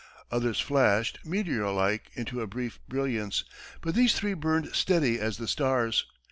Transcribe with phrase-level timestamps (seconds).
[0.31, 3.43] Others flashed, meteor like, into a brief brilliance;
[3.81, 6.07] but these three burned steady as the stars.